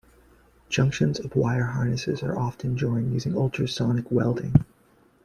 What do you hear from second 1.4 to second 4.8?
harnesses are often joined using ultrasonic welding.